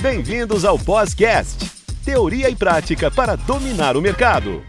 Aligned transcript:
Bem-vindos 0.00 0.64
ao 0.64 0.76
Podcast, 0.76 1.70
teoria 2.04 2.50
e 2.50 2.56
prática 2.56 3.10
para 3.10 3.36
dominar 3.36 3.96
o 3.96 4.02
mercado. 4.02 4.62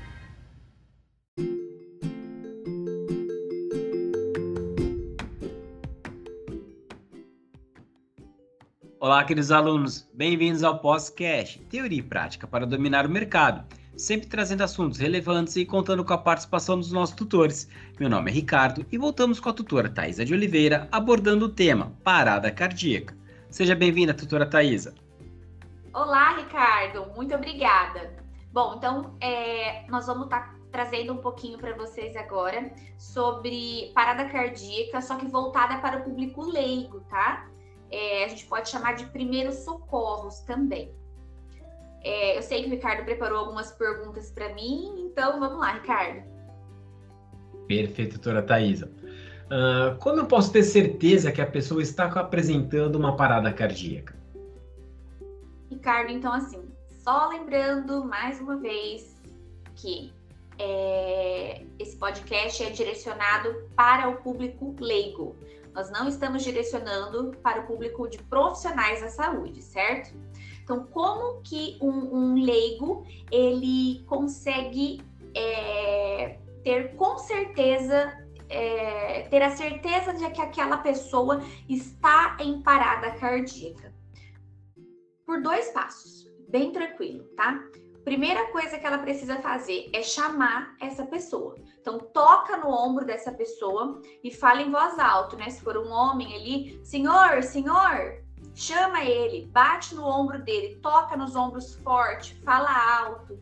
Olá, 8.99 9.23
queridos 9.25 9.51
alunos, 9.51 10.07
bem-vindos 10.13 10.63
ao 10.63 10.79
Podcast, 10.79 11.59
teoria 11.69 11.99
e 11.99 12.03
prática 12.03 12.47
para 12.47 12.65
dominar 12.65 13.05
o 13.05 13.09
mercado, 13.09 13.65
sempre 13.97 14.27
trazendo 14.27 14.63
assuntos 14.63 14.99
relevantes 14.99 15.55
e 15.55 15.65
contando 15.65 16.05
com 16.05 16.13
a 16.13 16.17
participação 16.19 16.77
dos 16.79 16.91
nossos 16.91 17.15
tutores. 17.15 17.67
Meu 17.99 18.09
nome 18.09 18.29
é 18.29 18.33
Ricardo 18.33 18.85
e 18.91 18.97
voltamos 18.97 19.39
com 19.39 19.49
a 19.49 19.53
tutora 19.53 19.89
Thaisa 19.89 20.23
de 20.23 20.33
Oliveira 20.33 20.87
abordando 20.91 21.45
o 21.45 21.49
tema 21.49 21.91
parada 22.03 22.51
cardíaca. 22.51 23.17
Seja 23.49 23.75
bem-vinda, 23.75 24.13
tutora 24.13 24.45
Thaisa. 24.45 24.93
Olá, 25.95 26.35
Ricardo, 26.35 27.05
muito 27.15 27.33
obrigada. 27.33 28.11
Bom, 28.51 28.75
então 28.75 29.15
é, 29.21 29.87
nós 29.87 30.07
vamos 30.07 30.25
estar 30.25 30.41
tá 30.41 30.55
trazendo 30.69 31.13
um 31.13 31.17
pouquinho 31.19 31.57
para 31.57 31.73
vocês 31.73 32.17
agora 32.17 32.69
sobre 32.97 33.93
parada 33.95 34.25
cardíaca, 34.25 34.99
só 34.99 35.15
que 35.15 35.25
voltada 35.25 35.77
para 35.77 35.99
o 35.99 36.03
público 36.03 36.43
leigo, 36.43 36.99
tá? 37.09 37.49
É, 37.89 38.25
a 38.25 38.27
gente 38.27 38.45
pode 38.45 38.67
chamar 38.67 38.95
de 38.95 39.05
primeiros 39.05 39.55
socorros 39.63 40.41
também. 40.41 40.91
É, 42.03 42.37
eu 42.37 42.41
sei 42.41 42.63
que 42.63 42.67
o 42.67 42.71
Ricardo 42.71 43.05
preparou 43.05 43.39
algumas 43.39 43.71
perguntas 43.71 44.29
para 44.29 44.53
mim, 44.53 44.95
então 44.97 45.39
vamos 45.39 45.59
lá, 45.59 45.75
Ricardo. 45.75 46.25
Perfeito, 47.69 48.15
doutora 48.15 48.43
Thaisa. 48.43 48.91
Uh, 49.45 49.97
como 49.99 50.19
eu 50.19 50.25
posso 50.25 50.51
ter 50.51 50.63
certeza 50.63 51.31
que 51.31 51.39
a 51.39 51.47
pessoa 51.47 51.81
está 51.81 52.03
apresentando 52.07 52.97
uma 52.97 53.15
parada 53.15 53.53
cardíaca? 53.53 54.24
Ricardo, 55.85 56.11
então 56.11 56.33
assim, 56.33 56.67
só 57.03 57.27
lembrando 57.27 58.03
mais 58.05 58.41
uma 58.41 58.57
vez 58.57 59.15
que 59.75 60.11
é, 60.57 61.63
esse 61.77 61.95
podcast 61.97 62.63
é 62.63 62.71
direcionado 62.71 63.69
para 63.75 64.09
o 64.09 64.17
público 64.17 64.75
leigo. 64.79 65.35
Nós 65.75 65.91
não 65.91 66.07
estamos 66.07 66.43
direcionando 66.43 67.37
para 67.43 67.61
o 67.61 67.67
público 67.67 68.09
de 68.09 68.17
profissionais 68.17 69.01
da 69.01 69.09
saúde, 69.09 69.61
certo? 69.61 70.11
Então, 70.63 70.87
como 70.87 71.43
que 71.43 71.77
um, 71.79 71.89
um 71.89 72.43
leigo 72.43 73.05
ele 73.29 74.03
consegue 74.07 75.03
é, 75.35 76.39
ter 76.63 76.95
com 76.95 77.19
certeza 77.19 78.11
é, 78.49 79.27
ter 79.29 79.43
a 79.43 79.51
certeza 79.51 80.13
de 80.15 80.27
que 80.31 80.41
aquela 80.41 80.77
pessoa 80.77 81.43
está 81.69 82.37
em 82.39 82.59
parada 82.63 83.11
cardíaca? 83.11 83.94
Por 85.35 85.41
dois 85.41 85.69
passos, 85.71 86.31
bem 86.47 86.71
tranquilo, 86.71 87.25
tá? 87.35 87.61
Primeira 88.05 88.51
coisa 88.51 88.77
que 88.77 88.85
ela 88.85 88.99
precisa 88.99 89.41
fazer 89.41 89.89
é 89.91 90.01
chamar 90.01 90.75
essa 90.79 91.05
pessoa. 91.05 91.55
Então, 91.81 91.99
toca 91.99 92.55
no 92.55 92.69
ombro 92.69 93.03
dessa 93.03 93.33
pessoa 93.33 94.01
e 94.23 94.31
fala 94.31 94.61
em 94.61 94.71
voz 94.71 94.97
alta, 94.97 95.35
né? 95.35 95.49
Se 95.49 95.61
for 95.61 95.75
um 95.77 95.91
homem 95.91 96.33
ali, 96.35 96.79
senhor, 96.85 97.43
senhor, 97.43 98.23
chama 98.53 99.03
ele, 99.03 99.47
bate 99.47 99.93
no 99.93 100.05
ombro 100.05 100.41
dele, 100.41 100.79
toca 100.81 101.17
nos 101.17 101.35
ombros 101.35 101.75
forte, 101.83 102.35
fala 102.45 102.69
alto. 102.99 103.37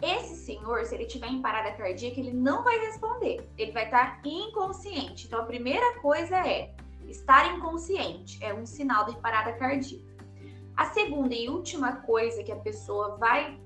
Esse 0.00 0.36
senhor, 0.36 0.84
se 0.84 0.94
ele 0.94 1.06
tiver 1.06 1.28
em 1.28 1.42
parada 1.42 1.72
cardíaca, 1.72 2.20
ele 2.20 2.32
não 2.32 2.62
vai 2.62 2.78
responder, 2.78 3.50
ele 3.58 3.72
vai 3.72 3.86
estar 3.86 4.20
inconsciente. 4.24 5.26
Então, 5.26 5.40
a 5.40 5.44
primeira 5.44 5.98
coisa 6.00 6.36
é 6.36 6.72
estar 7.08 7.52
inconsciente, 7.56 8.38
é 8.44 8.54
um 8.54 8.64
sinal 8.64 9.06
de 9.06 9.16
parada 9.16 9.52
cardíaca. 9.54 10.11
A 10.76 10.86
segunda 10.86 11.34
e 11.34 11.48
última 11.48 11.96
coisa 11.96 12.42
que 12.42 12.52
a 12.52 12.56
pessoa 12.56 13.16
vai 13.16 13.60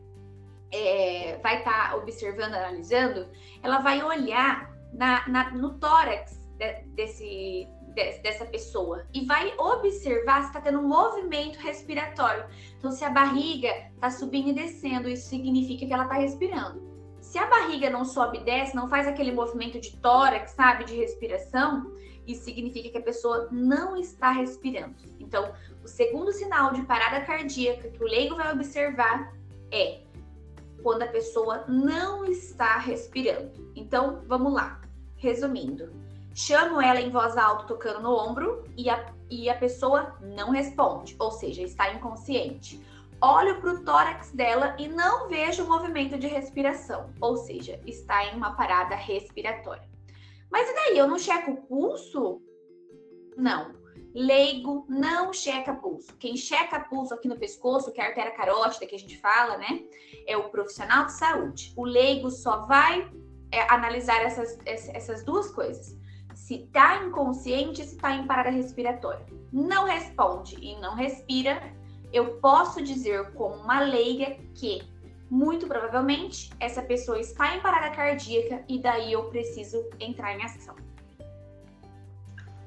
é, 0.72 1.38
vai 1.42 1.58
estar 1.58 1.90
tá 1.90 1.96
observando, 1.96 2.54
analisando, 2.54 3.28
ela 3.62 3.78
vai 3.78 4.02
olhar 4.02 4.74
na, 4.92 5.26
na 5.28 5.50
no 5.50 5.78
tórax 5.78 6.40
de, 6.58 6.82
desse, 6.94 7.68
de, 7.94 8.18
dessa 8.18 8.44
pessoa 8.46 9.06
e 9.14 9.24
vai 9.24 9.54
observar 9.56 10.42
se 10.42 10.48
está 10.48 10.60
tendo 10.60 10.80
um 10.80 10.88
movimento 10.88 11.58
respiratório. 11.58 12.44
Então, 12.78 12.90
se 12.90 13.04
a 13.04 13.10
barriga 13.10 13.70
está 13.94 14.10
subindo 14.10 14.48
e 14.48 14.52
descendo, 14.52 15.08
isso 15.08 15.28
significa 15.28 15.86
que 15.86 15.92
ela 15.92 16.04
está 16.04 16.16
respirando. 16.16 16.84
Se 17.20 17.38
a 17.38 17.46
barriga 17.46 17.90
não 17.90 18.04
sobe 18.04 18.38
e 18.38 18.44
desce, 18.44 18.74
não 18.74 18.88
faz 18.88 19.06
aquele 19.06 19.32
movimento 19.32 19.80
de 19.80 19.96
tórax, 19.96 20.52
sabe, 20.52 20.84
de 20.84 20.96
respiração, 20.96 21.92
isso 22.26 22.44
significa 22.44 22.88
que 22.88 22.98
a 22.98 23.02
pessoa 23.02 23.48
não 23.50 23.96
está 23.96 24.30
respirando. 24.30 24.94
Então, 25.18 25.52
o 25.86 25.88
segundo 25.88 26.32
sinal 26.32 26.72
de 26.72 26.82
parada 26.82 27.24
cardíaca 27.24 27.88
que 27.88 28.02
o 28.02 28.06
leigo 28.06 28.34
vai 28.34 28.52
observar 28.52 29.32
é 29.70 30.00
quando 30.82 31.02
a 31.02 31.06
pessoa 31.06 31.64
não 31.68 32.24
está 32.24 32.76
respirando. 32.78 33.70
Então, 33.76 34.20
vamos 34.26 34.52
lá. 34.52 34.80
Resumindo, 35.14 35.92
chamo 36.34 36.80
ela 36.80 37.00
em 37.00 37.10
voz 37.10 37.36
alta, 37.36 37.66
tocando 37.66 38.00
no 38.00 38.12
ombro, 38.12 38.64
e 38.76 38.90
a, 38.90 39.12
e 39.30 39.48
a 39.48 39.56
pessoa 39.56 40.16
não 40.20 40.50
responde, 40.50 41.14
ou 41.20 41.30
seja, 41.30 41.62
está 41.62 41.92
inconsciente. 41.92 42.84
Olho 43.20 43.60
para 43.60 43.74
o 43.74 43.84
tórax 43.84 44.32
dela 44.32 44.74
e 44.80 44.88
não 44.88 45.28
vejo 45.28 45.64
o 45.64 45.68
movimento 45.68 46.18
de 46.18 46.26
respiração, 46.26 47.10
ou 47.20 47.36
seja, 47.36 47.80
está 47.86 48.24
em 48.24 48.36
uma 48.36 48.56
parada 48.56 48.96
respiratória. 48.96 49.88
Mas 50.50 50.68
e 50.68 50.74
daí? 50.74 50.98
Eu 50.98 51.06
não 51.06 51.18
checo 51.18 51.52
o 51.52 51.62
pulso? 51.62 52.42
Não 53.36 53.75
leigo 54.16 54.86
não 54.88 55.30
checa 55.30 55.74
pulso. 55.74 56.16
Quem 56.16 56.36
checa 56.36 56.80
pulso 56.80 57.12
aqui 57.12 57.28
no 57.28 57.36
pescoço, 57.36 57.92
que 57.92 58.00
é 58.00 58.04
a 58.04 58.08
artéria 58.08 58.32
carótida 58.32 58.86
que 58.86 58.94
a 58.94 58.98
gente 58.98 59.18
fala, 59.18 59.58
né? 59.58 59.82
É 60.26 60.36
o 60.38 60.48
profissional 60.48 61.04
de 61.04 61.12
saúde. 61.12 61.74
O 61.76 61.84
leigo 61.84 62.30
só 62.30 62.64
vai 62.64 63.10
é, 63.52 63.60
analisar 63.70 64.22
essas, 64.22 64.58
essas 64.64 65.22
duas 65.22 65.50
coisas. 65.50 65.98
Se 66.34 66.66
tá 66.72 67.04
inconsciente, 67.04 67.84
se 67.84 67.98
tá 67.98 68.14
em 68.14 68.26
parada 68.26 68.48
respiratória. 68.48 69.26
Não 69.52 69.84
responde 69.84 70.56
e 70.62 70.80
não 70.80 70.94
respira, 70.94 71.60
eu 72.10 72.38
posso 72.38 72.82
dizer 72.82 73.32
como 73.32 73.56
uma 73.56 73.80
leiga 73.80 74.36
que 74.54 74.82
muito 75.28 75.66
provavelmente 75.66 76.50
essa 76.58 76.80
pessoa 76.80 77.20
está 77.20 77.54
em 77.54 77.60
parada 77.60 77.94
cardíaca 77.94 78.64
e 78.68 78.78
daí 78.78 79.12
eu 79.12 79.24
preciso 79.28 79.84
entrar 80.00 80.34
em 80.34 80.42
ação. 80.42 80.74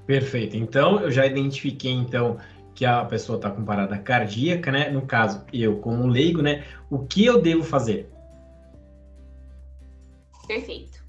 Perfeito. 0.10 0.58
Então, 0.58 1.00
eu 1.02 1.12
já 1.12 1.24
identifiquei 1.24 1.92
então 1.92 2.40
que 2.74 2.84
a 2.84 3.06
pessoa 3.06 3.36
está 3.36 3.52
com 3.52 3.64
parada 3.64 3.96
cardíaca, 3.96 4.72
né? 4.72 4.90
No 4.90 5.06
caso, 5.06 5.46
eu 5.54 5.78
como 5.82 6.08
leigo, 6.08 6.42
né? 6.42 6.66
O 6.90 7.06
que 7.06 7.24
eu 7.24 7.40
devo 7.40 7.64
fazer? 7.64 8.12
Perfeito. 10.48 11.06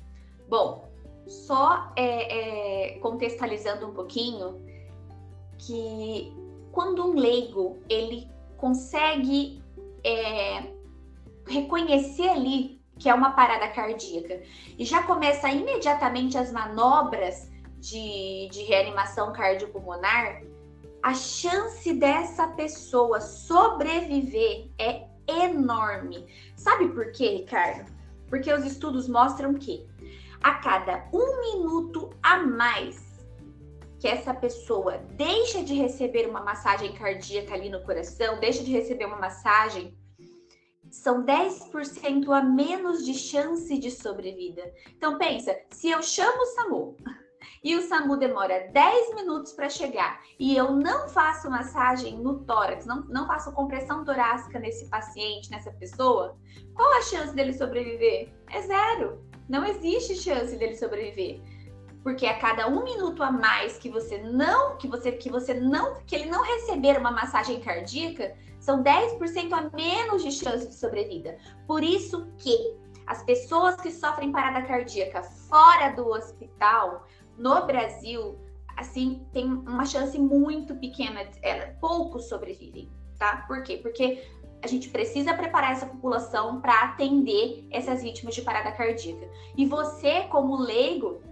Bom, 0.51 0.87
só 1.27 1.95
é, 1.97 2.91
é, 2.91 2.99
contextualizando 2.99 3.89
um 3.89 3.95
pouquinho 3.95 4.61
que 5.57 6.31
quando 6.71 7.03
um 7.03 7.15
leigo 7.15 7.79
ele 7.89 8.29
consegue 8.59 9.63
é, 10.05 10.65
reconhecer 11.49 12.29
ali 12.29 12.79
que 12.99 13.09
é 13.09 13.15
uma 13.15 13.31
parada 13.31 13.67
cardíaca 13.69 14.43
e 14.79 14.85
já 14.85 15.05
começa 15.05 15.49
imediatamente 15.49 16.37
as 16.37 16.53
manobras 16.53 17.50
de, 17.81 18.49
de 18.51 18.63
reanimação 18.63 19.33
cardiopulmonar, 19.33 20.43
a 21.03 21.15
chance 21.15 21.93
dessa 21.95 22.47
pessoa 22.49 23.21
sobreviver 23.21 24.71
é 24.79 25.07
enorme. 25.27 26.27
Sabe 26.57 26.89
por 26.89 27.11
quê, 27.13 27.37
Ricardo? 27.39 27.91
Porque 28.29 28.53
os 28.53 28.65
estudos 28.65 29.09
mostram 29.09 29.55
que 29.55 29.89
a 30.43 30.55
cada 30.57 31.09
um 31.13 31.41
minuto 31.41 32.11
a 32.23 32.39
mais 32.39 33.11
que 33.99 34.09
essa 34.09 34.33
pessoa 34.33 34.99
deixa 35.17 35.63
de 35.63 35.75
receber 35.75 36.27
uma 36.27 36.41
massagem 36.41 36.93
cardíaca 36.95 37.55
ali 37.55 37.69
no 37.69 37.83
coração, 37.83 38.41
deixa 38.41 38.63
de 38.63 38.73
receber 38.73 39.05
uma 39.05 39.19
massagem, 39.19 39.95
são 40.91 41.25
10% 41.25 42.29
a 42.31 42.43
menos 42.43 43.05
de 43.05 43.15
chance 43.15 43.79
de 43.79 43.91
sobrevida. 43.91 44.73
Então 44.97 45.19
pensa, 45.19 45.55
se 45.71 45.91
eu 45.91 46.03
chamo 46.03 46.43
o 46.43 46.47
SAMU 46.47 46.97
e 47.63 47.77
o 47.77 47.83
SAMU 47.83 48.17
demora 48.17 48.69
10 48.73 49.15
minutos 49.15 49.53
para 49.53 49.69
chegar 49.69 50.21
e 50.39 50.57
eu 50.57 50.73
não 50.73 51.09
faço 51.09 51.51
massagem 51.51 52.19
no 52.19 52.41
tórax, 52.45 52.87
não, 52.87 53.03
não 53.03 53.27
faço 53.27 53.53
compressão 53.53 54.05
torácica 54.05 54.59
nesse 54.59 54.89
paciente, 54.89 55.51
nessa 55.51 55.71
pessoa, 55.73 56.37
qual 56.75 56.91
a 56.95 57.03
chance 57.03 57.35
dele 57.35 57.53
sobreviver? 57.53 58.33
É 58.51 58.63
zero. 58.63 59.23
Não 59.49 59.65
existe 59.65 60.15
chance 60.15 60.57
dele 60.57 60.77
sobreviver. 60.77 61.43
Porque 62.03 62.25
a 62.25 62.39
cada 62.39 62.67
um 62.67 62.83
minuto 62.83 63.23
a 63.23 63.31
mais 63.31 63.77
que 63.77 63.91
você 63.91 64.19
não, 64.19 64.79
que 64.79 64.89
você, 64.89 65.13
que 65.13 65.29
você 65.29 65.53
não, 65.53 66.01
que 66.07 66.15
ele 66.15 66.31
não 66.31 66.43
receber 66.43 66.97
uma 66.97 67.11
massagem 67.11 67.61
cardíaca, 67.61 68.35
são 68.59 68.83
10% 68.83 69.53
a 69.53 69.77
menos 69.77 70.23
de 70.23 70.33
chance 70.33 70.67
de 70.67 70.75
sobrevida. 70.75 71.37
Por 71.67 71.83
isso 71.83 72.27
que 72.39 72.57
as 73.07 73.23
pessoas 73.25 73.75
que 73.77 73.91
sofrem 73.91 74.33
parada 74.33 74.67
cardíaca 74.67 75.23
fora 75.23 75.91
do 75.91 76.07
hospital 76.07 77.07
no 77.41 77.67
Brasil, 77.67 78.39
assim, 78.77 79.27
tem 79.33 79.47
uma 79.47 79.87
chance 79.87 80.19
muito 80.19 80.75
pequena, 80.75 81.27
ela, 81.43 81.75
poucos 81.81 82.29
sobrevivem. 82.29 82.91
tá? 83.19 83.45
Por 83.49 83.63
quê? 83.63 83.79
Porque 83.79 84.23
a 84.63 84.67
gente 84.67 84.91
precisa 84.91 85.33
preparar 85.33 85.73
essa 85.73 85.87
população 85.87 86.61
para 86.61 86.83
atender 86.83 87.67
essas 87.71 88.03
vítimas 88.03 88.35
de 88.35 88.43
parada 88.43 88.71
cardíaca. 88.73 89.27
E 89.57 89.65
você, 89.65 90.25
como 90.25 90.55
leigo, 90.55 91.23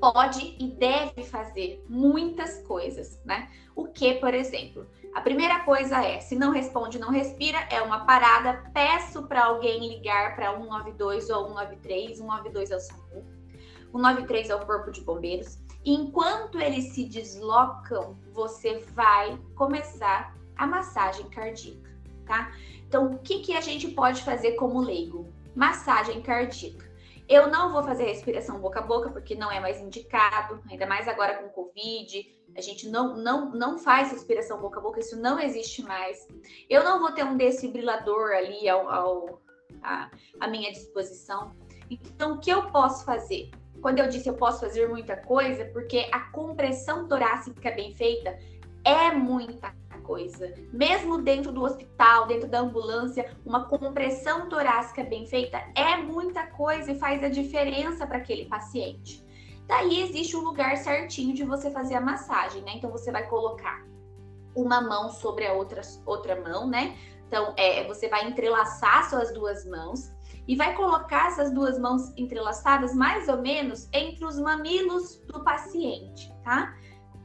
pode 0.00 0.56
e 0.58 0.68
deve 0.68 1.24
fazer 1.24 1.84
muitas 1.88 2.58
coisas, 2.62 3.20
né? 3.24 3.50
O 3.74 3.86
que, 3.86 4.14
por 4.14 4.32
exemplo? 4.34 4.86
A 5.14 5.20
primeira 5.20 5.60
coisa 5.60 6.00
é, 6.04 6.20
se 6.20 6.36
não 6.36 6.52
responde, 6.52 6.98
não 6.98 7.10
respira, 7.10 7.58
é 7.70 7.82
uma 7.82 8.06
parada, 8.06 8.70
peço 8.72 9.24
para 9.24 9.46
alguém 9.46 9.88
ligar 9.96 10.36
para 10.36 10.52
192 10.52 11.28
ou 11.28 11.48
193, 11.48 12.18
192 12.18 12.70
é 12.70 12.76
o 12.76 12.80
SAMU, 12.80 13.31
193 13.92 14.50
é 14.50 14.54
o 14.54 14.66
Corpo 14.66 14.90
de 14.90 15.02
Bombeiros. 15.02 15.58
Enquanto 15.84 16.60
eles 16.60 16.92
se 16.94 17.04
deslocam, 17.04 18.18
você 18.32 18.78
vai 18.94 19.38
começar 19.54 20.34
a 20.56 20.66
massagem 20.66 21.28
cardíaca, 21.28 21.90
tá? 22.26 22.52
Então, 22.86 23.12
o 23.12 23.18
que, 23.18 23.40
que 23.40 23.56
a 23.56 23.60
gente 23.60 23.88
pode 23.88 24.22
fazer 24.22 24.52
como 24.52 24.80
leigo? 24.80 25.32
Massagem 25.54 26.22
cardíaca. 26.22 26.90
Eu 27.28 27.50
não 27.50 27.72
vou 27.72 27.82
fazer 27.82 28.04
respiração 28.04 28.60
boca 28.60 28.80
a 28.80 28.82
boca, 28.82 29.10
porque 29.10 29.34
não 29.34 29.50
é 29.50 29.60
mais 29.60 29.80
indicado, 29.80 30.62
ainda 30.70 30.86
mais 30.86 31.08
agora 31.08 31.38
com 31.38 31.48
Covid. 31.48 32.42
A 32.56 32.60
gente 32.60 32.88
não, 32.88 33.16
não, 33.16 33.50
não 33.50 33.78
faz 33.78 34.12
respiração 34.12 34.60
boca 34.60 34.78
a 34.78 34.82
boca, 34.82 35.00
isso 35.00 35.16
não 35.16 35.40
existe 35.40 35.82
mais. 35.82 36.26
Eu 36.68 36.84
não 36.84 37.00
vou 37.00 37.12
ter 37.12 37.24
um 37.24 37.36
desfibrilador 37.36 38.32
ali 38.32 38.68
ao, 38.68 38.88
ao 38.90 39.42
à 39.82 40.46
minha 40.48 40.70
disposição. 40.70 41.52
Então, 41.90 42.34
o 42.34 42.38
que 42.38 42.50
eu 42.50 42.70
posso 42.70 43.04
fazer? 43.04 43.50
Quando 43.82 43.98
eu 43.98 44.08
disse 44.08 44.28
eu 44.28 44.34
posso 44.34 44.60
fazer 44.60 44.88
muita 44.88 45.16
coisa, 45.16 45.64
porque 45.66 46.08
a 46.12 46.20
compressão 46.30 47.08
torácica 47.08 47.70
bem 47.72 47.92
feita 47.92 48.38
é 48.84 49.10
muita 49.10 49.74
coisa. 50.04 50.54
Mesmo 50.72 51.20
dentro 51.20 51.52
do 51.52 51.62
hospital, 51.62 52.26
dentro 52.26 52.48
da 52.48 52.60
ambulância, 52.60 53.28
uma 53.44 53.66
compressão 53.66 54.48
torácica 54.48 55.02
bem 55.02 55.26
feita 55.26 55.62
é 55.74 55.96
muita 55.96 56.46
coisa 56.46 56.92
e 56.92 56.98
faz 56.98 57.22
a 57.24 57.28
diferença 57.28 58.06
para 58.06 58.18
aquele 58.18 58.46
paciente. 58.46 59.24
Daí 59.66 60.02
existe 60.02 60.36
um 60.36 60.40
lugar 60.40 60.76
certinho 60.76 61.34
de 61.34 61.44
você 61.44 61.70
fazer 61.70 61.94
a 61.94 62.00
massagem, 62.00 62.62
né? 62.62 62.72
Então 62.76 62.90
você 62.90 63.10
vai 63.10 63.26
colocar 63.28 63.84
uma 64.54 64.80
mão 64.80 65.08
sobre 65.10 65.46
a 65.46 65.52
outra, 65.54 65.80
outra 66.04 66.40
mão, 66.40 66.68
né? 66.68 66.96
Então 67.26 67.54
é, 67.56 67.84
você 67.84 68.08
vai 68.08 68.28
entrelaçar 68.28 69.08
suas 69.08 69.32
duas 69.32 69.64
mãos 69.64 70.10
e 70.46 70.56
vai 70.56 70.74
colocar 70.74 71.28
essas 71.28 71.52
duas 71.52 71.78
mãos 71.78 72.12
entrelaçadas 72.16 72.94
mais 72.94 73.28
ou 73.28 73.40
menos 73.40 73.88
entre 73.92 74.24
os 74.24 74.38
mamilos 74.38 75.20
do 75.26 75.42
paciente, 75.44 76.32
tá? 76.42 76.74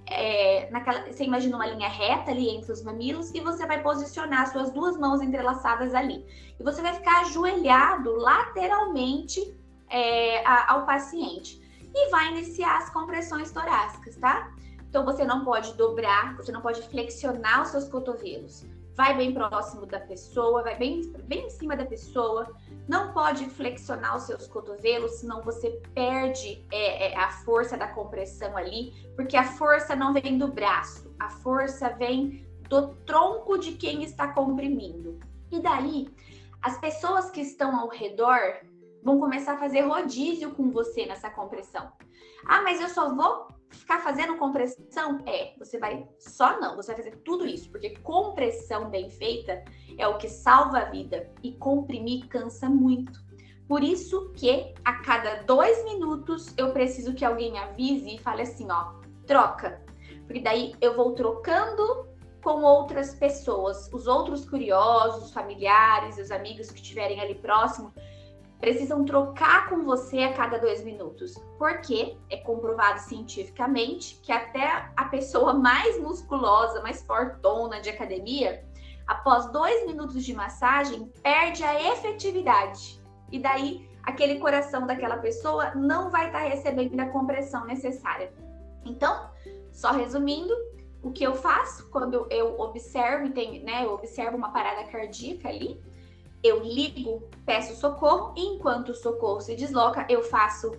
É, 0.10 0.70
naquela, 0.72 1.12
você 1.12 1.26
imagina 1.26 1.58
uma 1.58 1.66
linha 1.66 1.90
reta 1.90 2.32
ali 2.32 2.50
entre 2.50 2.72
os 2.72 2.82
mamilos 2.82 3.34
e 3.34 3.42
você 3.42 3.66
vai 3.66 3.82
posicionar 3.82 4.50
suas 4.52 4.72
duas 4.72 4.98
mãos 4.98 5.22
entrelaçadas 5.22 5.94
ali. 5.94 6.26
E 6.58 6.64
você 6.64 6.82
vai 6.82 6.94
ficar 6.94 7.22
ajoelhado 7.22 8.16
lateralmente 8.16 9.54
é, 9.90 10.46
a, 10.46 10.74
ao 10.74 10.86
paciente 10.86 11.62
e 11.94 12.10
vai 12.10 12.30
iniciar 12.30 12.78
as 12.78 12.90
compressões 12.90 13.52
torácicas, 13.52 14.16
tá? 14.16 14.50
Então 14.90 15.04
você 15.04 15.26
não 15.26 15.44
pode 15.44 15.74
dobrar, 15.74 16.38
você 16.38 16.52
não 16.52 16.62
pode 16.62 16.82
flexionar 16.84 17.64
os 17.64 17.70
seus 17.70 17.90
cotovelos 17.90 18.66
vai 18.98 19.16
bem 19.16 19.32
próximo 19.32 19.86
da 19.86 20.00
pessoa, 20.00 20.64
vai 20.64 20.76
bem, 20.76 21.14
bem 21.26 21.46
em 21.46 21.50
cima 21.52 21.78
da 21.78 21.86
pessoa. 21.86 22.52
Não 22.88 23.14
pode 23.14 23.46
flexionar 23.46 24.18
os 24.18 24.24
seus 24.24 24.48
cotovelos, 24.48 25.20
senão 25.20 25.44
você 25.44 25.80
perde 25.94 26.66
é, 26.72 27.12
é, 27.12 27.16
a 27.16 27.30
força 27.30 27.78
da 27.78 27.88
compressão 27.88 28.58
ali, 28.58 28.92
porque 29.16 29.38
a 29.38 29.44
força 29.44 29.96
não 29.96 30.14
vem 30.14 30.40
do 30.40 30.48
braço, 30.48 31.14
a 31.20 31.30
força 31.30 31.90
vem 31.90 32.44
do 32.68 32.96
tronco 33.06 33.60
de 33.60 33.74
quem 33.74 34.04
está 34.04 34.30
comprimindo. 34.30 35.20
E 35.52 35.62
daí, 35.62 36.10
as 36.60 36.80
pessoas 36.80 37.30
que 37.30 37.42
estão 37.42 37.80
ao 37.80 37.90
redor 37.90 38.40
vão 39.04 39.20
começar 39.20 39.54
a 39.54 39.60
fazer 39.60 39.82
rodízio 39.82 40.56
com 40.56 40.72
você 40.72 41.06
nessa 41.06 41.30
compressão. 41.30 41.92
Ah, 42.48 42.64
mas 42.64 42.82
eu 42.82 42.90
só 42.90 43.14
vou 43.14 43.48
ficar 43.70 44.00
fazendo 44.00 44.38
compressão? 44.38 45.20
É, 45.26 45.54
você 45.58 45.78
vai 45.78 46.08
só 46.20 46.60
não, 46.60 46.76
você 46.76 46.94
vai 46.94 47.04
fazer 47.04 47.18
tudo 47.18 47.46
isso, 47.46 47.70
porque 47.70 47.98
compressão 47.98 48.90
bem 48.90 49.10
feita 49.10 49.64
é 49.98 50.08
o 50.08 50.18
que 50.18 50.30
salva 50.30 50.80
a 50.80 50.86
vida 50.86 51.32
e 51.44 51.54
comprimir 51.54 52.28
cansa 52.28 52.70
muito. 52.70 53.26
Por 53.68 53.84
isso 53.84 54.32
que 54.34 54.74
a 54.86 54.94
cada 55.02 55.44
dois 55.44 55.84
minutos 55.84 56.54
eu 56.58 56.72
preciso 56.72 57.14
que 57.14 57.26
alguém 57.26 57.60
avise 57.60 58.16
e 58.16 58.20
fale 58.20 58.44
assim, 58.44 58.68
ó, 58.72 58.94
troca. 59.26 59.84
Porque 60.26 60.40
daí 60.40 60.74
eu 60.80 60.96
vou 60.96 61.14
trocando 61.14 62.08
com 62.42 62.62
outras 62.64 63.14
pessoas, 63.14 63.90
os 63.92 64.08
outros 64.08 64.48
curiosos, 64.48 65.26
os 65.26 65.34
familiares, 65.34 66.18
os 66.18 66.32
amigos 66.32 66.72
que 66.72 66.80
estiverem 66.80 67.20
ali 67.20 67.36
próximo, 67.36 67.94
precisam 68.60 69.06
trocar 69.06 69.70
com 69.70 69.84
você 69.84 70.20
a 70.20 70.34
cada 70.34 70.58
dois 70.58 70.84
minutos, 70.84 71.36
porque 71.58 72.18
é 72.30 72.38
comprovado 72.38 73.00
cientificamente 73.00 74.20
que 74.24 74.32
até 74.32 74.90
a 74.96 75.06
pessoa 75.06 75.54
mais 75.54 76.00
musculosa, 76.00 76.82
mais 76.82 77.04
fortona 77.04 77.80
de 77.80 77.90
academia, 77.90 78.66
após 79.06 79.52
dois 79.52 79.86
minutos 79.86 80.26
de 80.26 80.34
massagem, 80.34 81.12
perde 81.22 81.64
a 81.64 81.92
efetividade. 81.94 83.02
E 83.32 83.40
daí, 83.40 83.88
aquele 84.04 84.40
coração 84.40 84.88
daquela 84.88 85.18
pessoa 85.18 85.76
não 85.76 86.10
vai 86.10 86.28
estar 86.28 86.40
recebendo 86.40 87.00
a 87.00 87.10
compressão 87.10 87.66
necessária. 87.66 88.34
Então, 88.86 89.30
só 89.72 89.92
resumindo, 89.92 90.54
o 91.04 91.12
que 91.12 91.24
eu 91.24 91.36
faço 91.36 91.90
quando 91.90 92.28
eu 92.30 92.60
observo, 92.60 93.30
tem, 93.32 93.64
né, 93.64 93.86
eu 93.86 93.94
observo 93.94 94.36
uma 94.36 94.52
parada 94.52 94.84
cardíaca 94.86 95.48
ali, 95.48 95.80
eu 96.44 96.64
ligo, 96.64 97.28
peço 97.46 97.76
socorro, 97.76 98.34
e 98.36 98.42
enquanto 98.42 98.90
o 98.90 98.96
socorro 98.96 99.42
se 99.42 99.56
desloca, 99.56 100.06
eu 100.10 100.24
faço 100.24 100.72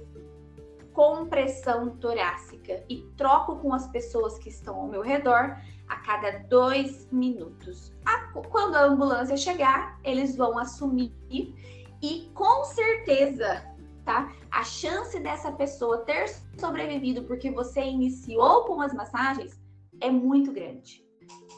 compressão 0.93 1.91
torácica 1.91 2.85
e 2.89 3.03
troco 3.17 3.57
com 3.57 3.73
as 3.73 3.87
pessoas 3.89 4.39
que 4.39 4.49
estão 4.49 4.75
ao 4.75 4.89
meu 4.89 5.01
redor 5.01 5.57
a 5.87 5.97
cada 5.97 6.39
dois 6.49 7.09
minutos. 7.13 7.93
Quando 8.51 8.75
a 8.75 8.85
ambulância 8.85 9.37
chegar, 9.37 9.99
eles 10.03 10.37
vão 10.37 10.59
assumir 10.59 11.15
e 12.03 12.31
com 12.35 12.65
certeza, 12.65 13.65
tá? 14.05 14.33
A 14.51 14.65
chance 14.65 15.19
dessa 15.21 15.53
pessoa 15.53 15.99
ter 15.99 16.29
sobrevivido 16.59 17.23
porque 17.25 17.51
você 17.51 17.81
iniciou 17.81 18.65
com 18.65 18.81
as 18.81 18.93
massagens 18.93 19.61
é 20.01 20.11
muito 20.11 20.53
grande. 20.53 21.05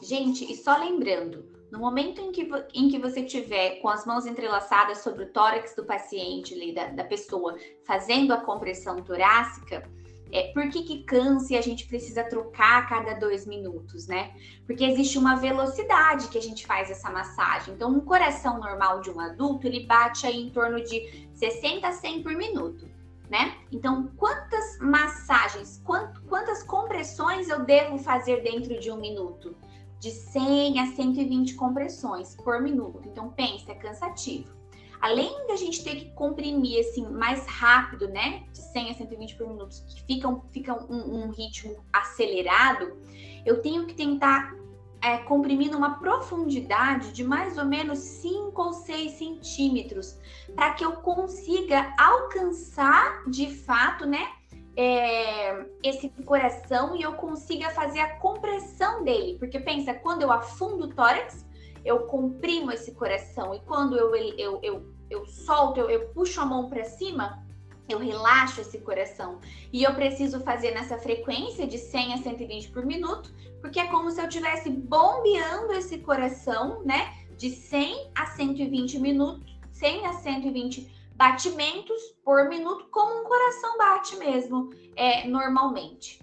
Gente, 0.03 0.51
e 0.51 0.55
só 0.55 0.77
lembrando, 0.77 1.45
no 1.71 1.79
momento 1.79 2.19
em 2.19 2.31
que, 2.31 2.49
em 2.73 2.89
que 2.89 2.99
você 2.99 3.23
tiver 3.23 3.79
com 3.81 3.87
as 3.87 4.05
mãos 4.05 4.25
entrelaçadas 4.25 4.97
sobre 4.99 5.23
o 5.23 5.29
tórax 5.29 5.73
do 5.73 5.85
paciente, 5.85 6.53
ali, 6.53 6.73
da, 6.73 6.87
da 6.87 7.03
pessoa, 7.05 7.57
fazendo 7.85 8.33
a 8.33 8.41
compressão 8.41 9.01
torácica, 9.01 9.89
é, 10.33 10.51
por 10.53 10.69
que, 10.69 10.83
que 10.83 11.05
e 11.49 11.57
a 11.57 11.61
gente 11.61 11.87
precisa 11.87 12.23
trocar 12.23 12.79
a 12.79 12.85
cada 12.85 13.13
dois 13.13 13.45
minutos, 13.45 14.07
né? 14.07 14.33
Porque 14.65 14.83
existe 14.83 15.17
uma 15.17 15.35
velocidade 15.35 16.29
que 16.29 16.37
a 16.37 16.41
gente 16.41 16.65
faz 16.65 16.89
essa 16.89 17.09
massagem. 17.09 17.73
Então, 17.73 17.89
um 17.89 17.99
coração 17.99 18.57
normal 18.57 19.01
de 19.01 19.09
um 19.09 19.19
adulto, 19.19 19.67
ele 19.67 19.85
bate 19.85 20.25
aí 20.25 20.41
em 20.41 20.49
torno 20.49 20.81
de 20.81 21.29
60 21.33 21.85
a 21.85 21.91
100 21.91 22.23
por 22.23 22.33
minuto, 22.33 22.89
né? 23.29 23.57
Então, 23.71 24.09
quantas 24.15 24.79
massagens, 24.79 25.81
quant, 25.85 26.13
quantas 26.29 26.63
compressões 26.63 27.49
eu 27.49 27.65
devo 27.65 27.97
fazer 27.97 28.41
dentro 28.41 28.79
de 28.79 28.89
um 28.89 28.97
minuto? 28.97 29.55
De 30.01 30.09
100 30.09 30.79
a 30.79 30.87
120 30.95 31.53
compressões 31.53 32.35
por 32.35 32.59
minuto. 32.59 33.03
Então, 33.05 33.29
pensa, 33.29 33.71
é 33.71 33.75
cansativo. 33.75 34.51
Além 34.99 35.47
da 35.47 35.55
gente 35.55 35.83
ter 35.83 35.95
que 35.95 36.09
comprimir 36.11 36.79
assim 36.79 37.07
mais 37.07 37.45
rápido, 37.45 38.07
né, 38.07 38.43
de 38.51 38.59
100 38.59 38.89
a 38.89 38.93
120 38.95 39.35
por 39.35 39.47
minuto, 39.47 39.75
que 39.87 40.01
fica, 40.01 40.27
um, 40.27 40.41
fica 40.49 40.73
um, 40.91 41.25
um 41.25 41.29
ritmo 41.29 41.77
acelerado, 41.93 42.97
eu 43.45 43.61
tenho 43.61 43.85
que 43.85 43.93
tentar 43.93 44.55
é, 45.03 45.19
comprimir 45.19 45.71
numa 45.71 45.99
profundidade 45.99 47.11
de 47.11 47.23
mais 47.23 47.59
ou 47.59 47.65
menos 47.65 47.99
5 47.99 48.59
ou 48.59 48.73
6 48.73 49.11
centímetros, 49.11 50.17
para 50.55 50.73
que 50.73 50.83
eu 50.83 50.93
consiga 50.93 51.93
alcançar 51.99 53.23
de 53.29 53.53
fato, 53.55 54.07
né, 54.07 54.31
é, 54.75 55.65
esse 55.83 56.09
coração 56.25 56.95
e 56.95 57.01
eu 57.01 57.13
consiga 57.13 57.69
fazer 57.71 57.99
a 57.99 58.15
compressão 58.17 59.03
dele. 59.03 59.37
Porque 59.37 59.59
pensa, 59.59 59.93
quando 59.93 60.21
eu 60.21 60.31
afundo 60.31 60.85
o 60.85 60.93
tórax, 60.93 61.45
eu 61.83 62.05
comprimo 62.05 62.71
esse 62.71 62.93
coração. 62.93 63.53
E 63.53 63.59
quando 63.61 63.97
eu, 63.97 64.15
eu, 64.15 64.59
eu, 64.61 64.93
eu 65.09 65.25
solto, 65.25 65.79
eu, 65.79 65.89
eu 65.89 66.07
puxo 66.09 66.39
a 66.39 66.45
mão 66.45 66.69
para 66.69 66.83
cima, 66.83 67.43
eu 67.89 67.99
relaxo 67.99 68.61
esse 68.61 68.79
coração. 68.79 69.39
E 69.71 69.83
eu 69.83 69.93
preciso 69.93 70.39
fazer 70.41 70.71
nessa 70.71 70.97
frequência 70.97 71.67
de 71.67 71.77
100 71.77 72.13
a 72.13 72.17
120 72.17 72.69
por 72.69 72.85
minuto, 72.85 73.33
porque 73.59 73.79
é 73.79 73.87
como 73.87 74.09
se 74.09 74.21
eu 74.21 74.27
estivesse 74.27 74.69
bombeando 74.69 75.73
esse 75.73 75.97
coração, 75.99 76.81
né? 76.83 77.13
De 77.37 77.49
100 77.49 78.11
a 78.15 78.27
120 78.27 78.99
minutos, 78.99 79.59
100 79.71 80.05
a 80.05 80.13
120 80.13 81.00
batimentos 81.21 82.01
por 82.25 82.49
minuto, 82.49 82.87
como 82.89 83.21
um 83.21 83.23
coração 83.23 83.77
bate 83.77 84.15
mesmo, 84.15 84.71
é, 84.95 85.27
normalmente. 85.27 86.19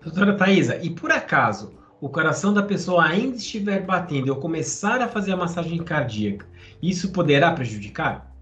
Doutora 0.00 0.36
Thaisa, 0.36 0.76
e 0.76 0.90
por 0.90 1.10
acaso 1.10 1.76
o 2.00 2.08
coração 2.08 2.54
da 2.54 2.62
pessoa 2.62 3.04
ainda 3.04 3.36
estiver 3.36 3.82
batendo 3.82 4.28
e 4.28 4.30
eu 4.30 4.36
começar 4.36 5.02
a 5.02 5.08
fazer 5.08 5.32
a 5.32 5.36
massagem 5.36 5.82
cardíaca, 5.82 6.46
isso 6.80 7.10
poderá 7.10 7.50
prejudicar? 7.50 8.32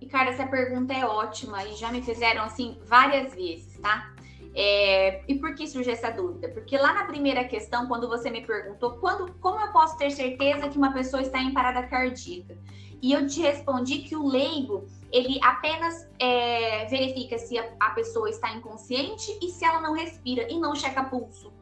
E 0.00 0.06
cara, 0.06 0.30
essa 0.30 0.44
pergunta 0.48 0.92
é 0.92 1.06
ótima 1.06 1.64
e 1.66 1.76
já 1.76 1.92
me 1.92 2.02
fizeram 2.02 2.42
assim 2.42 2.76
várias 2.84 3.32
vezes, 3.32 3.78
tá? 3.78 4.12
É, 4.52 5.22
e 5.28 5.36
por 5.36 5.54
que 5.54 5.68
surgiu 5.68 5.92
essa 5.92 6.10
dúvida? 6.10 6.48
Porque 6.48 6.76
lá 6.76 6.92
na 6.92 7.04
primeira 7.04 7.44
questão, 7.44 7.86
quando 7.86 8.08
você 8.08 8.28
me 8.28 8.44
perguntou 8.44 8.98
quando, 8.98 9.32
como 9.34 9.60
eu 9.60 9.70
posso 9.70 9.96
ter 9.96 10.10
certeza 10.10 10.68
que 10.68 10.76
uma 10.76 10.92
pessoa 10.92 11.22
está 11.22 11.40
em 11.40 11.54
parada 11.54 11.84
cardíaca, 11.84 12.58
e 13.02 13.12
eu 13.12 13.26
te 13.26 13.40
respondi 13.40 13.98
que 13.98 14.16
o 14.16 14.26
leigo 14.26 14.86
ele 15.12 15.40
apenas 15.42 16.08
é, 16.18 16.86
verifica 16.86 17.38
se 17.38 17.58
a, 17.58 17.68
a, 17.80 17.90
pessoa 17.90 18.30
está 18.30 18.52
inconsciente 18.52 19.36
e 19.42 19.50
se 19.50 19.64
ela 19.64 19.80
não 19.80 19.94
respira 19.94 20.46
e 20.50 20.58
não 20.58 20.74
checa 20.74 21.04
pulso. 21.04 21.52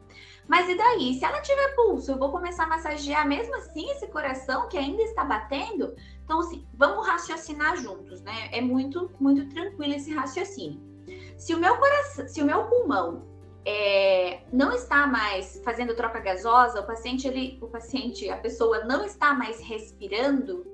Mas 0.47 0.67
e 0.67 0.75
daí? 0.75 1.13
Se 1.13 1.25
ela 1.25 1.41
tiver 1.41 1.75
pulso, 1.75 2.11
eu 2.11 2.17
vou 2.17 2.31
começar 2.31 2.63
a 2.63 2.67
massagear 2.67 3.27
mesmo 3.27 3.55
assim 3.55 3.89
esse 3.91 4.07
coração 4.07 4.67
que 4.67 4.77
ainda 4.77 5.01
está 5.03 5.23
batendo? 5.23 5.95
Então, 6.23 6.39
assim, 6.39 6.65
vamos 6.73 7.07
raciocinar 7.07 7.77
juntos, 7.77 8.21
né? 8.21 8.49
É 8.51 8.61
muito, 8.61 9.11
muito 9.19 9.47
tranquilo 9.49 9.93
esse 9.93 10.13
raciocínio. 10.13 10.79
Se 11.37 11.53
o 11.53 11.59
meu 11.59 11.77
coração, 11.77 12.27
se 12.27 12.41
o 12.41 12.45
meu 12.45 12.65
pulmão 12.65 13.27
é, 13.65 14.41
não 14.51 14.71
está 14.71 15.05
mais 15.05 15.61
fazendo 15.63 15.95
troca 15.95 16.19
gasosa, 16.19 16.81
o 16.81 16.85
paciente, 16.85 17.27
ele, 17.27 17.57
o 17.61 17.67
paciente, 17.67 18.29
a 18.29 18.37
pessoa 18.37 18.85
não 18.85 19.05
está 19.05 19.33
mais 19.33 19.59
respirando, 19.59 20.65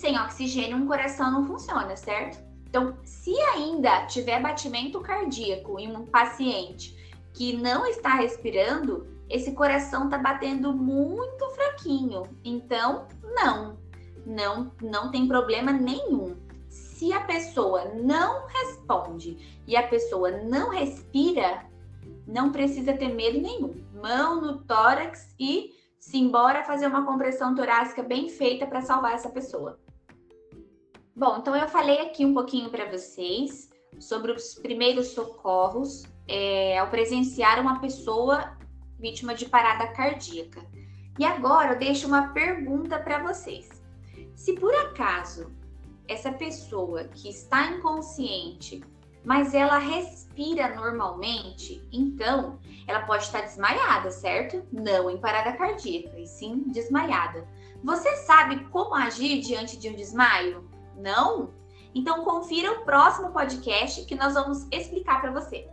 sem 0.00 0.18
oxigênio 0.18 0.78
um 0.78 0.86
coração 0.86 1.30
não 1.30 1.46
funciona, 1.46 1.94
certo? 1.94 2.42
Então, 2.66 2.96
se 3.04 3.38
ainda 3.38 4.06
tiver 4.06 4.40
batimento 4.40 4.98
cardíaco 5.00 5.78
em 5.78 5.94
um 5.94 6.06
paciente 6.06 6.96
que 7.34 7.54
não 7.54 7.86
está 7.86 8.14
respirando, 8.14 9.06
esse 9.28 9.52
coração 9.52 10.04
está 10.04 10.16
batendo 10.16 10.72
muito 10.72 11.50
fraquinho. 11.50 12.22
Então, 12.42 13.08
não, 13.36 13.78
não, 14.24 14.72
não 14.80 15.10
tem 15.10 15.28
problema 15.28 15.70
nenhum. 15.70 16.34
Se 16.70 17.12
a 17.12 17.20
pessoa 17.20 17.84
não 17.94 18.46
responde 18.46 19.60
e 19.66 19.76
a 19.76 19.86
pessoa 19.86 20.30
não 20.30 20.70
respira, 20.70 21.66
não 22.26 22.50
precisa 22.50 22.94
ter 22.94 23.12
medo 23.12 23.38
nenhum. 23.38 23.84
Mão 23.92 24.40
no 24.40 24.58
tórax 24.64 25.34
e 25.38 25.74
se 25.98 26.16
embora 26.16 26.64
fazer 26.64 26.86
uma 26.86 27.04
compressão 27.04 27.54
torácica 27.54 28.02
bem 28.02 28.30
feita 28.30 28.66
para 28.66 28.80
salvar 28.80 29.12
essa 29.12 29.28
pessoa. 29.28 29.78
Bom, 31.20 31.36
então 31.36 31.54
eu 31.54 31.68
falei 31.68 32.00
aqui 32.00 32.24
um 32.24 32.32
pouquinho 32.32 32.70
para 32.70 32.90
vocês 32.90 33.68
sobre 33.98 34.32
os 34.32 34.54
primeiros 34.54 35.08
socorros 35.08 36.04
é, 36.26 36.78
ao 36.78 36.88
presenciar 36.88 37.60
uma 37.60 37.78
pessoa 37.78 38.56
vítima 38.98 39.34
de 39.34 39.44
parada 39.44 39.88
cardíaca. 39.88 40.62
E 41.18 41.24
agora 41.26 41.74
eu 41.74 41.78
deixo 41.78 42.06
uma 42.06 42.28
pergunta 42.28 42.98
para 42.98 43.22
vocês. 43.22 43.68
Se 44.34 44.54
por 44.54 44.74
acaso 44.74 45.52
essa 46.08 46.32
pessoa 46.32 47.04
que 47.04 47.28
está 47.28 47.66
inconsciente, 47.66 48.82
mas 49.22 49.52
ela 49.52 49.76
respira 49.76 50.74
normalmente, 50.74 51.86
então 51.92 52.58
ela 52.86 53.02
pode 53.02 53.24
estar 53.24 53.42
desmaiada, 53.42 54.10
certo? 54.10 54.66
Não 54.72 55.10
em 55.10 55.18
parada 55.18 55.52
cardíaca, 55.52 56.18
e 56.18 56.26
sim 56.26 56.62
desmaiada. 56.68 57.46
Você 57.84 58.16
sabe 58.16 58.64
como 58.70 58.94
agir 58.94 59.40
diante 59.40 59.76
de 59.76 59.90
um 59.90 59.94
desmaio? 59.94 60.69
Não? 61.00 61.50
Então 61.94 62.24
confira 62.24 62.72
o 62.72 62.84
próximo 62.84 63.32
podcast 63.32 64.04
que 64.04 64.14
nós 64.14 64.34
vamos 64.34 64.66
explicar 64.70 65.20
para 65.20 65.32
você. 65.32 65.68